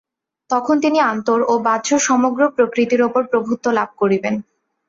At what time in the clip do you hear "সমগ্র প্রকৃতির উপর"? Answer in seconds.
2.07-3.21